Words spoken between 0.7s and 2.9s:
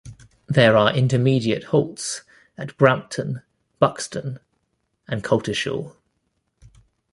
are intermediate halts at